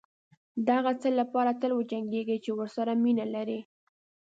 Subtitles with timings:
[0.67, 3.59] دهغه څه لپاره تل وجنګېږئ چې ورسره مینه لرئ.